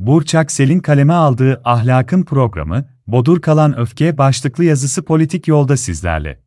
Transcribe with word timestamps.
Burçak 0.00 0.52
Selin 0.52 0.80
kaleme 0.80 1.12
aldığı 1.12 1.60
Ahlakın 1.64 2.22
programı, 2.22 2.84
Bodur 3.06 3.40
Kalan 3.40 3.78
Öfke 3.78 4.18
başlıklı 4.18 4.64
yazısı 4.64 5.04
politik 5.04 5.48
yolda 5.48 5.76
sizlerle. 5.76 6.40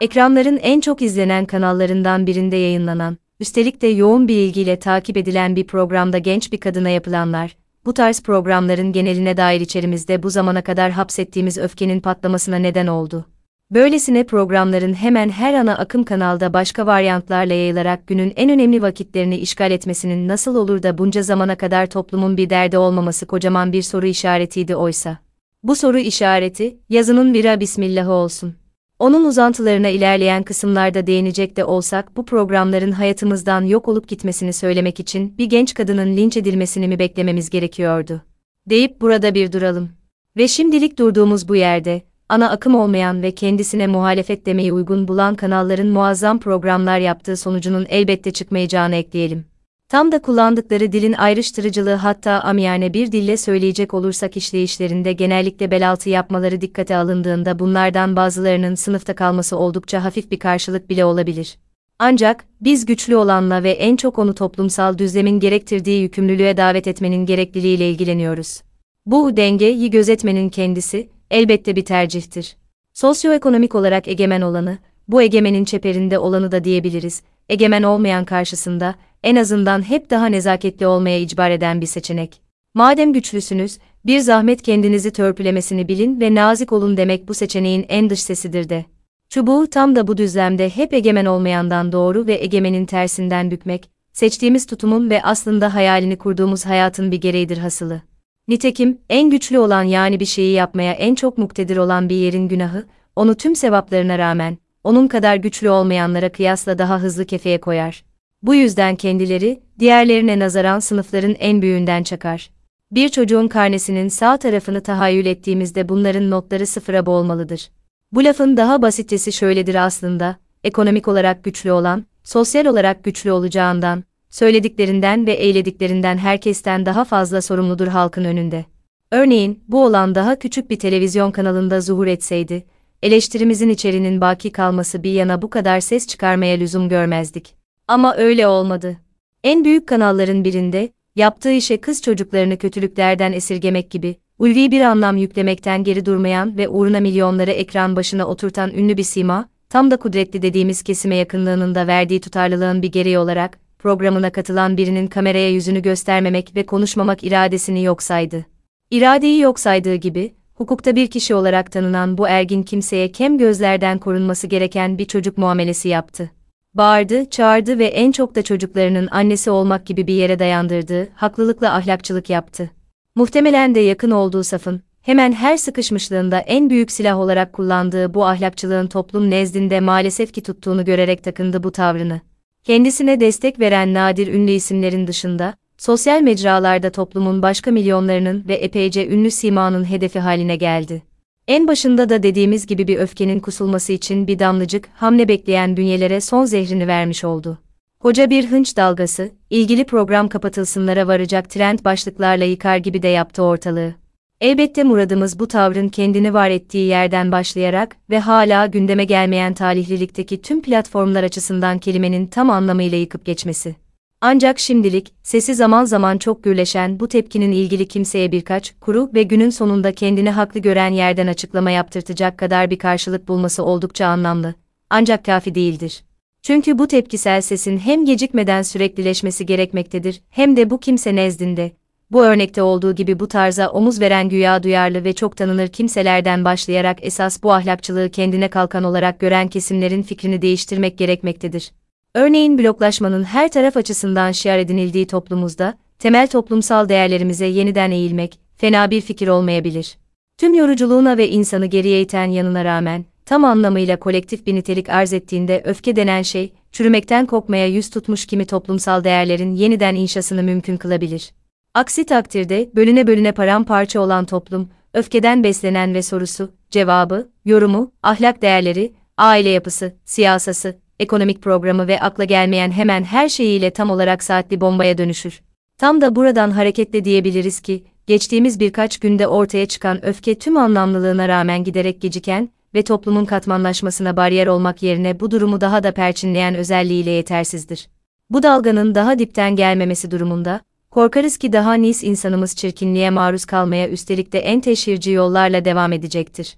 Ekranların 0.00 0.56
en 0.56 0.80
çok 0.80 1.02
izlenen 1.02 1.44
kanallarından 1.44 2.26
birinde 2.26 2.56
yayınlanan, 2.56 3.18
üstelik 3.40 3.82
de 3.82 3.86
yoğun 3.86 4.28
bir 4.28 4.36
ilgiyle 4.36 4.78
takip 4.78 5.16
edilen 5.16 5.56
bir 5.56 5.66
programda 5.66 6.18
genç 6.18 6.52
bir 6.52 6.60
kadına 6.60 6.88
yapılanlar, 6.88 7.56
bu 7.84 7.94
tarz 7.94 8.22
programların 8.22 8.92
geneline 8.92 9.36
dair 9.36 9.60
içerimizde 9.60 10.22
bu 10.22 10.30
zamana 10.30 10.62
kadar 10.62 10.90
hapsettiğimiz 10.90 11.58
öfkenin 11.58 12.00
patlamasına 12.00 12.56
neden 12.56 12.86
oldu. 12.86 13.26
Böylesine 13.70 14.24
programların 14.24 14.94
hemen 14.94 15.28
her 15.28 15.54
ana 15.54 15.78
akım 15.78 16.04
kanalda 16.04 16.52
başka 16.52 16.86
varyantlarla 16.86 17.54
yayılarak 17.54 18.06
günün 18.06 18.32
en 18.36 18.50
önemli 18.50 18.82
vakitlerini 18.82 19.36
işgal 19.36 19.70
etmesinin 19.70 20.28
nasıl 20.28 20.56
olur 20.56 20.82
da 20.82 20.98
bunca 20.98 21.22
zamana 21.22 21.56
kadar 21.56 21.86
toplumun 21.86 22.36
bir 22.36 22.50
derdi 22.50 22.78
olmaması 22.78 23.26
kocaman 23.26 23.72
bir 23.72 23.82
soru 23.82 24.06
işaretiydi 24.06 24.76
oysa. 24.76 25.18
Bu 25.62 25.76
soru 25.76 25.98
işareti, 25.98 26.76
yazının 26.88 27.34
vira 27.34 27.60
bismillahı 27.60 28.12
olsun. 28.12 28.54
Onun 28.98 29.24
uzantılarına 29.24 29.88
ilerleyen 29.88 30.42
kısımlarda 30.42 31.06
değinecek 31.06 31.56
de 31.56 31.64
olsak 31.64 32.16
bu 32.16 32.26
programların 32.26 32.92
hayatımızdan 32.92 33.62
yok 33.62 33.88
olup 33.88 34.08
gitmesini 34.08 34.52
söylemek 34.52 35.00
için 35.00 35.38
bir 35.38 35.46
genç 35.46 35.74
kadının 35.74 36.16
linç 36.16 36.36
edilmesini 36.36 36.88
mi 36.88 36.98
beklememiz 36.98 37.50
gerekiyordu? 37.50 38.22
Deyip 38.70 39.00
burada 39.00 39.34
bir 39.34 39.52
duralım. 39.52 39.90
Ve 40.36 40.48
şimdilik 40.48 40.98
durduğumuz 40.98 41.48
bu 41.48 41.56
yerde, 41.56 42.02
ana 42.28 42.50
akım 42.50 42.74
olmayan 42.74 43.22
ve 43.22 43.30
kendisine 43.30 43.86
muhalefet 43.86 44.46
demeyi 44.46 44.72
uygun 44.72 45.08
bulan 45.08 45.34
kanalların 45.34 45.86
muazzam 45.86 46.38
programlar 46.40 46.98
yaptığı 46.98 47.36
sonucunun 47.36 47.86
elbette 47.88 48.30
çıkmayacağını 48.30 48.94
ekleyelim. 48.96 49.44
Tam 49.88 50.12
da 50.12 50.22
kullandıkları 50.22 50.92
dilin 50.92 51.12
ayrıştırıcılığı 51.12 51.94
hatta 51.94 52.32
amiyane 52.40 52.94
bir 52.94 53.12
dille 53.12 53.36
söyleyecek 53.36 53.94
olursak 53.94 54.36
işleyişlerinde 54.36 55.12
genellikle 55.12 55.70
belaltı 55.70 56.10
yapmaları 56.10 56.60
dikkate 56.60 56.96
alındığında 56.96 57.58
bunlardan 57.58 58.16
bazılarının 58.16 58.74
sınıfta 58.74 59.14
kalması 59.14 59.58
oldukça 59.58 60.04
hafif 60.04 60.30
bir 60.30 60.38
karşılık 60.38 60.90
bile 60.90 61.04
olabilir. 61.04 61.56
Ancak, 61.98 62.44
biz 62.60 62.86
güçlü 62.86 63.16
olanla 63.16 63.62
ve 63.62 63.70
en 63.70 63.96
çok 63.96 64.18
onu 64.18 64.34
toplumsal 64.34 64.98
düzlemin 64.98 65.40
gerektirdiği 65.40 66.02
yükümlülüğe 66.02 66.56
davet 66.56 66.86
etmenin 66.86 67.26
gerekliliğiyle 67.26 67.90
ilgileniyoruz. 67.90 68.62
Bu 69.06 69.36
dengeyi 69.36 69.90
gözetmenin 69.90 70.48
kendisi, 70.48 71.08
elbette 71.30 71.76
bir 71.76 71.84
tercihtir. 71.84 72.56
Sosyoekonomik 72.94 73.74
olarak 73.74 74.08
egemen 74.08 74.40
olanı, 74.40 74.78
bu 75.08 75.22
egemenin 75.22 75.64
çeperinde 75.64 76.18
olanı 76.18 76.52
da 76.52 76.64
diyebiliriz, 76.64 77.22
egemen 77.48 77.82
olmayan 77.82 78.24
karşısında, 78.24 78.94
en 79.22 79.36
azından 79.36 79.88
hep 79.88 80.10
daha 80.10 80.26
nezaketli 80.26 80.86
olmaya 80.86 81.20
icbar 81.20 81.50
eden 81.50 81.80
bir 81.80 81.86
seçenek. 81.86 82.40
Madem 82.74 83.12
güçlüsünüz, 83.12 83.78
bir 84.06 84.18
zahmet 84.18 84.62
kendinizi 84.62 85.10
törpülemesini 85.10 85.88
bilin 85.88 86.20
ve 86.20 86.34
nazik 86.34 86.72
olun 86.72 86.96
demek 86.96 87.28
bu 87.28 87.34
seçeneğin 87.34 87.86
en 87.88 88.10
dış 88.10 88.22
sesidir 88.22 88.68
de. 88.68 88.84
Çubuğu 89.28 89.66
tam 89.66 89.96
da 89.96 90.06
bu 90.06 90.16
düzlemde 90.16 90.68
hep 90.68 90.94
egemen 90.94 91.26
olmayandan 91.26 91.92
doğru 91.92 92.26
ve 92.26 92.34
egemenin 92.42 92.86
tersinden 92.86 93.50
bükmek, 93.50 93.90
seçtiğimiz 94.12 94.66
tutumun 94.66 95.10
ve 95.10 95.22
aslında 95.22 95.74
hayalini 95.74 96.16
kurduğumuz 96.16 96.66
hayatın 96.66 97.12
bir 97.12 97.20
gereğidir 97.20 97.58
hasılı. 97.58 98.02
Nitekim, 98.48 98.98
en 99.10 99.30
güçlü 99.30 99.58
olan 99.58 99.82
yani 99.82 100.20
bir 100.20 100.24
şeyi 100.24 100.52
yapmaya 100.52 100.92
en 100.92 101.14
çok 101.14 101.38
muktedir 101.38 101.76
olan 101.76 102.08
bir 102.08 102.16
yerin 102.16 102.48
günahı, 102.48 102.86
onu 103.16 103.34
tüm 103.34 103.56
sevaplarına 103.56 104.18
rağmen, 104.18 104.58
onun 104.84 105.08
kadar 105.08 105.36
güçlü 105.36 105.70
olmayanlara 105.70 106.32
kıyasla 106.32 106.78
daha 106.78 106.98
hızlı 106.98 107.24
kefeye 107.24 107.60
koyar. 107.60 108.04
Bu 108.42 108.54
yüzden 108.54 108.96
kendileri, 108.96 109.60
diğerlerine 109.78 110.38
nazaran 110.38 110.78
sınıfların 110.78 111.34
en 111.38 111.62
büyüğünden 111.62 112.02
çakar. 112.02 112.50
Bir 112.90 113.08
çocuğun 113.08 113.48
karnesinin 113.48 114.08
sağ 114.08 114.36
tarafını 114.36 114.80
tahayyül 114.80 115.26
ettiğimizde 115.26 115.88
bunların 115.88 116.30
notları 116.30 116.66
sıfıra 116.66 117.06
boğulmalıdır. 117.06 117.70
Bu 118.12 118.24
lafın 118.24 118.56
daha 118.56 118.82
basitçesi 118.82 119.32
şöyledir 119.32 119.74
aslında, 119.74 120.36
ekonomik 120.64 121.08
olarak 121.08 121.44
güçlü 121.44 121.72
olan, 121.72 122.04
sosyal 122.24 122.66
olarak 122.66 123.04
güçlü 123.04 123.32
olacağından, 123.32 124.04
söylediklerinden 124.36 125.26
ve 125.26 125.32
eylediklerinden 125.32 126.18
herkesten 126.18 126.86
daha 126.86 127.04
fazla 127.04 127.42
sorumludur 127.42 127.86
halkın 127.86 128.24
önünde. 128.24 128.64
Örneğin, 129.12 129.64
bu 129.68 129.84
olan 129.84 130.14
daha 130.14 130.38
küçük 130.38 130.70
bir 130.70 130.78
televizyon 130.78 131.30
kanalında 131.30 131.80
zuhur 131.80 132.06
etseydi, 132.06 132.64
eleştirimizin 133.02 133.68
içerinin 133.68 134.20
baki 134.20 134.52
kalması 134.52 135.02
bir 135.02 135.12
yana 135.12 135.42
bu 135.42 135.50
kadar 135.50 135.80
ses 135.80 136.06
çıkarmaya 136.06 136.56
lüzum 136.56 136.88
görmezdik. 136.88 137.54
Ama 137.88 138.16
öyle 138.16 138.46
olmadı. 138.46 138.96
En 139.44 139.64
büyük 139.64 139.86
kanalların 139.86 140.44
birinde, 140.44 140.92
yaptığı 141.16 141.52
işe 141.52 141.80
kız 141.80 142.02
çocuklarını 142.02 142.58
kötülüklerden 142.58 143.32
esirgemek 143.32 143.90
gibi, 143.90 144.16
ulvi 144.38 144.70
bir 144.70 144.80
anlam 144.80 145.16
yüklemekten 145.16 145.84
geri 145.84 146.06
durmayan 146.06 146.58
ve 146.58 146.68
uğruna 146.68 147.00
milyonları 147.00 147.50
ekran 147.50 147.96
başına 147.96 148.26
oturtan 148.26 148.70
ünlü 148.70 148.96
bir 148.96 149.02
sima, 149.02 149.48
tam 149.68 149.90
da 149.90 149.96
kudretli 149.96 150.42
dediğimiz 150.42 150.82
kesime 150.82 151.16
yakınlığının 151.16 151.74
da 151.74 151.86
verdiği 151.86 152.20
tutarlılığın 152.20 152.82
bir 152.82 152.92
gereği 152.92 153.18
olarak, 153.18 153.65
programına 153.86 154.30
katılan 154.30 154.76
birinin 154.76 155.06
kameraya 155.06 155.50
yüzünü 155.50 155.82
göstermemek 155.82 156.56
ve 156.56 156.66
konuşmamak 156.66 157.24
iradesini 157.24 157.84
yok 157.84 158.02
saydı. 158.02 158.46
İradeyi 158.90 159.40
yok 159.40 159.60
saydığı 159.60 159.94
gibi, 159.94 160.34
hukukta 160.54 160.96
bir 160.96 161.06
kişi 161.06 161.34
olarak 161.34 161.72
tanınan 161.72 162.18
bu 162.18 162.28
ergin 162.28 162.62
kimseye 162.62 163.12
kem 163.12 163.38
gözlerden 163.38 163.98
korunması 163.98 164.46
gereken 164.46 164.98
bir 164.98 165.04
çocuk 165.04 165.38
muamelesi 165.38 165.88
yaptı. 165.88 166.30
Bağırdı, 166.74 167.30
çağırdı 167.30 167.78
ve 167.78 167.84
en 167.86 168.12
çok 168.12 168.34
da 168.34 168.42
çocuklarının 168.42 169.08
annesi 169.10 169.50
olmak 169.50 169.86
gibi 169.86 170.06
bir 170.06 170.14
yere 170.14 170.38
dayandırdığı, 170.38 171.08
haklılıkla 171.14 171.74
ahlakçılık 171.74 172.30
yaptı. 172.30 172.70
Muhtemelen 173.14 173.74
de 173.74 173.80
yakın 173.80 174.10
olduğu 174.10 174.44
safın, 174.44 174.82
hemen 175.02 175.32
her 175.32 175.56
sıkışmışlığında 175.56 176.38
en 176.38 176.70
büyük 176.70 176.92
silah 176.92 177.18
olarak 177.18 177.52
kullandığı 177.52 178.14
bu 178.14 178.26
ahlakçılığın 178.26 178.86
toplum 178.86 179.30
nezdinde 179.30 179.80
maalesef 179.80 180.32
ki 180.32 180.42
tuttuğunu 180.42 180.84
görerek 180.84 181.24
takındı 181.24 181.62
bu 181.62 181.72
tavrını. 181.72 182.20
Kendisine 182.66 183.20
destek 183.20 183.60
veren 183.60 183.94
nadir 183.94 184.26
ünlü 184.34 184.50
isimlerin 184.50 185.06
dışında, 185.06 185.54
sosyal 185.78 186.22
mecralarda 186.22 186.90
toplumun 186.90 187.42
başka 187.42 187.70
milyonlarının 187.70 188.44
ve 188.48 188.54
epeyce 188.54 189.08
ünlü 189.08 189.30
simanın 189.30 189.84
hedefi 189.90 190.20
haline 190.20 190.56
geldi. 190.56 191.02
En 191.48 191.68
başında 191.68 192.08
da 192.08 192.22
dediğimiz 192.22 192.66
gibi 192.66 192.88
bir 192.88 192.98
öfkenin 192.98 193.40
kusulması 193.40 193.92
için 193.92 194.26
bir 194.26 194.38
damlacık 194.38 194.88
hamle 194.94 195.28
bekleyen 195.28 195.76
bünyelere 195.76 196.20
son 196.20 196.44
zehrini 196.44 196.86
vermiş 196.86 197.24
oldu. 197.24 197.58
Koca 198.00 198.30
bir 198.30 198.46
hınç 198.46 198.76
dalgası, 198.76 199.30
ilgili 199.50 199.84
program 199.86 200.28
kapatılsınlara 200.28 201.06
varacak 201.06 201.50
trend 201.50 201.78
başlıklarla 201.84 202.44
yıkar 202.44 202.76
gibi 202.76 203.02
de 203.02 203.08
yaptı 203.08 203.42
ortalığı. 203.42 203.94
Elbette 204.40 204.84
muradımız 204.84 205.38
bu 205.38 205.48
tavrın 205.48 205.88
kendini 205.88 206.34
var 206.34 206.50
ettiği 206.50 206.86
yerden 206.86 207.32
başlayarak 207.32 207.96
ve 208.10 208.18
hala 208.18 208.66
gündeme 208.66 209.04
gelmeyen 209.04 209.54
talihlilikteki 209.54 210.42
tüm 210.42 210.62
platformlar 210.62 211.22
açısından 211.22 211.78
kelimenin 211.78 212.26
tam 212.26 212.50
anlamıyla 212.50 212.98
yıkıp 212.98 213.24
geçmesi. 213.24 213.76
Ancak 214.20 214.58
şimdilik, 214.58 215.12
sesi 215.22 215.54
zaman 215.54 215.84
zaman 215.84 216.18
çok 216.18 216.44
gürleşen 216.44 217.00
bu 217.00 217.08
tepkinin 217.08 217.52
ilgili 217.52 217.88
kimseye 217.88 218.32
birkaç, 218.32 218.74
kuru 218.80 219.10
ve 219.14 219.22
günün 219.22 219.50
sonunda 219.50 219.92
kendini 219.92 220.30
haklı 220.30 220.60
gören 220.60 220.92
yerden 220.92 221.26
açıklama 221.26 221.70
yaptırtacak 221.70 222.38
kadar 222.38 222.70
bir 222.70 222.78
karşılık 222.78 223.28
bulması 223.28 223.64
oldukça 223.64 224.06
anlamlı. 224.06 224.54
Ancak 224.90 225.24
kafi 225.24 225.54
değildir. 225.54 226.04
Çünkü 226.42 226.78
bu 226.78 226.88
tepkisel 226.88 227.40
sesin 227.40 227.78
hem 227.78 228.04
gecikmeden 228.04 228.62
süreklileşmesi 228.62 229.46
gerekmektedir, 229.46 230.20
hem 230.30 230.56
de 230.56 230.70
bu 230.70 230.80
kimse 230.80 231.16
nezdinde, 231.16 231.72
bu 232.10 232.24
örnekte 232.24 232.62
olduğu 232.62 232.94
gibi 232.94 233.20
bu 233.20 233.28
tarza 233.28 233.68
omuz 233.68 234.00
veren 234.00 234.28
güya 234.28 234.62
duyarlı 234.62 235.04
ve 235.04 235.12
çok 235.12 235.36
tanınır 235.36 235.68
kimselerden 235.68 236.44
başlayarak 236.44 236.98
esas 237.02 237.42
bu 237.42 237.52
ahlakçılığı 237.52 238.10
kendine 238.10 238.48
kalkan 238.48 238.84
olarak 238.84 239.20
gören 239.20 239.48
kesimlerin 239.48 240.02
fikrini 240.02 240.42
değiştirmek 240.42 240.98
gerekmektedir. 240.98 241.72
Örneğin 242.14 242.58
bloklaşmanın 242.58 243.24
her 243.24 243.50
taraf 243.50 243.76
açısından 243.76 244.32
şiar 244.32 244.58
edinildiği 244.58 245.06
toplumumuzda, 245.06 245.78
temel 245.98 246.28
toplumsal 246.28 246.88
değerlerimize 246.88 247.46
yeniden 247.46 247.90
eğilmek, 247.90 248.38
fena 248.56 248.90
bir 248.90 249.00
fikir 249.00 249.28
olmayabilir. 249.28 249.98
Tüm 250.38 250.54
yoruculuğuna 250.54 251.18
ve 251.18 251.28
insanı 251.28 251.66
geriye 251.66 252.00
iten 252.00 252.26
yanına 252.26 252.64
rağmen, 252.64 253.04
tam 253.26 253.44
anlamıyla 253.44 253.98
kolektif 253.98 254.46
bir 254.46 254.54
nitelik 254.54 254.88
arz 254.88 255.12
ettiğinde 255.12 255.62
öfke 255.64 255.96
denen 255.96 256.22
şey, 256.22 256.52
çürümekten 256.72 257.26
kopmaya 257.26 257.66
yüz 257.66 257.90
tutmuş 257.90 258.26
kimi 258.26 258.46
toplumsal 258.46 259.04
değerlerin 259.04 259.54
yeniden 259.54 259.94
inşasını 259.94 260.42
mümkün 260.42 260.76
kılabilir. 260.76 261.32
Aksi 261.76 262.06
takdirde, 262.06 262.70
bölüne 262.76 263.06
bölüne 263.06 263.32
paramparça 263.32 264.00
olan 264.00 264.24
toplum, 264.24 264.68
öfkeden 264.94 265.44
beslenen 265.44 265.94
ve 265.94 266.02
sorusu, 266.02 266.50
cevabı, 266.70 267.30
yorumu, 267.44 267.92
ahlak 268.02 268.42
değerleri, 268.42 268.92
aile 269.16 269.48
yapısı, 269.48 269.96
siyasası, 270.04 270.78
ekonomik 271.00 271.42
programı 271.42 271.88
ve 271.88 272.00
akla 272.00 272.24
gelmeyen 272.24 272.70
hemen 272.70 273.04
her 273.04 273.28
şeyiyle 273.28 273.70
tam 273.70 273.90
olarak 273.90 274.22
saatli 274.22 274.60
bombaya 274.60 274.98
dönüşür. 274.98 275.42
Tam 275.78 276.00
da 276.00 276.16
buradan 276.16 276.50
hareketle 276.50 277.04
diyebiliriz 277.04 277.60
ki, 277.60 277.84
geçtiğimiz 278.06 278.60
birkaç 278.60 278.98
günde 278.98 279.26
ortaya 279.26 279.66
çıkan 279.66 280.04
öfke 280.04 280.38
tüm 280.38 280.56
anlamlılığına 280.56 281.28
rağmen 281.28 281.64
giderek 281.64 282.00
geciken 282.00 282.48
ve 282.74 282.82
toplumun 282.82 283.24
katmanlaşmasına 283.24 284.16
bariyer 284.16 284.46
olmak 284.46 284.82
yerine 284.82 285.20
bu 285.20 285.30
durumu 285.30 285.60
daha 285.60 285.82
da 285.82 285.92
perçinleyen 285.92 286.54
özelliğiyle 286.54 287.10
yetersizdir. 287.10 287.88
Bu 288.30 288.42
dalganın 288.42 288.94
daha 288.94 289.18
dipten 289.18 289.56
gelmemesi 289.56 290.10
durumunda, 290.10 290.60
korkarız 290.96 291.36
ki 291.36 291.52
daha 291.52 291.74
nis 291.74 292.04
insanımız 292.04 292.56
çirkinliğe 292.56 293.10
maruz 293.10 293.44
kalmaya 293.44 293.88
üstelik 293.88 294.32
de 294.32 294.38
en 294.38 294.60
teşhirci 294.60 295.10
yollarla 295.10 295.64
devam 295.64 295.92
edecektir. 295.92 296.56